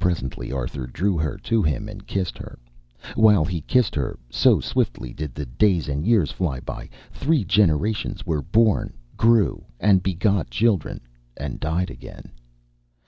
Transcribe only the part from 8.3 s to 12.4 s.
born, grew and begot children, and died again!